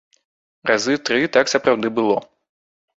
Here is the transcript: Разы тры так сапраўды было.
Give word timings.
Разы 0.69 0.97
тры 1.11 1.21
так 1.37 1.55
сапраўды 1.55 1.87
было. 2.01 2.21